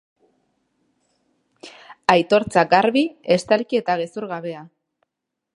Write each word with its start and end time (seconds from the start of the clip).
Aitortza 2.15 2.65
garbi, 2.73 3.07
estalki 3.39 3.81
eta 3.85 4.01
gezur 4.03 4.31
gabea. 4.37 4.69